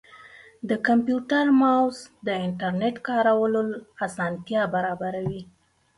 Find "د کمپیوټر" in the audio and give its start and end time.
0.69-1.45